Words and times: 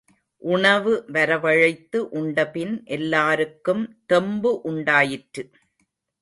உணவு 0.41 0.93
வரவழைத்து 1.13 1.97
உண்டபின் 2.11 2.73
எல்லாருக்கும் 2.85 3.83
தெம்பு 4.05 4.61
உண்டாயிற்று. 4.61 5.45